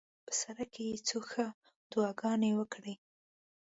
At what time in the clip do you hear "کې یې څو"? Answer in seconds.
0.73-1.19